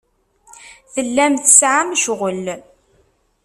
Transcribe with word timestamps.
Tellam 0.93 1.33
tesɛam 1.35 1.89
ccɣel. 1.99 2.45